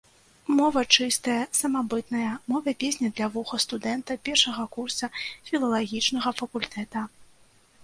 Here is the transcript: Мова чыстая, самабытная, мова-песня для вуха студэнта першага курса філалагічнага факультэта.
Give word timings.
Мова 0.59 0.81
чыстая, 0.95 1.43
самабытная, 1.61 2.31
мова-песня 2.53 3.11
для 3.21 3.29
вуха 3.37 3.61
студэнта 3.67 4.17
першага 4.31 4.67
курса 4.79 5.13
філалагічнага 5.47 6.37
факультэта. 6.43 7.09